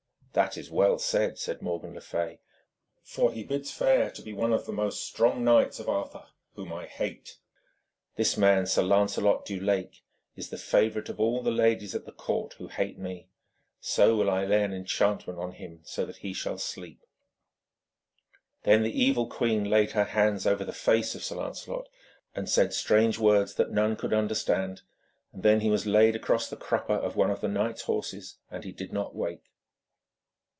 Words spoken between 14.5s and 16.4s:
an enchantment on him, so that he